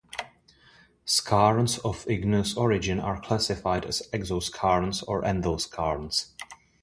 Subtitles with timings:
[1.05, 6.31] Skarns of igneous origin are classified as "exoskarns" or "endoskarns".